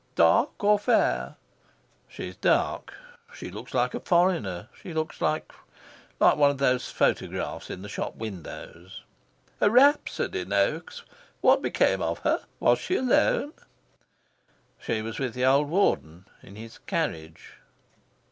"Dark 0.15 0.63
or 0.63 0.79
fair?" 0.79 1.35
"She's 2.07 2.35
dark. 2.35 2.95
She 3.35 3.51
looks 3.51 3.71
like 3.75 3.93
a 3.93 3.99
foreigner. 3.99 4.67
She 4.81 4.95
looks 4.95 5.21
like 5.21 5.51
like 6.19 6.37
one 6.37 6.49
of 6.49 6.57
those 6.57 6.89
photographs 6.89 7.69
in 7.69 7.83
the 7.83 7.87
shop 7.87 8.15
windows." 8.15 9.03
"A 9.61 9.69
rhapsody, 9.69 10.43
Noaks! 10.43 11.03
What 11.41 11.61
became 11.61 12.01
of 12.01 12.17
her? 12.25 12.41
Was 12.59 12.79
she 12.79 12.95
alone?" 12.95 13.53
"She 14.79 15.03
was 15.03 15.19
with 15.19 15.35
the 15.35 15.45
old 15.45 15.69
Warden, 15.69 16.25
in 16.41 16.55
his 16.55 16.79
carriage." 16.79 17.53